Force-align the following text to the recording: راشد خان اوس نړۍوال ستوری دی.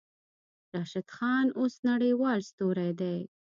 راشد 0.75 1.05
خان 1.15 1.45
اوس 1.59 1.73
نړۍوال 1.89 2.39
ستوری 2.49 2.91
دی. 2.99 3.17